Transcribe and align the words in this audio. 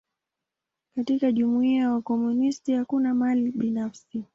Katika 0.95 1.31
jumuia 1.31 1.81
ya 1.81 1.91
wakomunisti, 1.91 2.73
hakuna 2.73 3.13
mali 3.13 3.51
binafsi. 3.51 4.23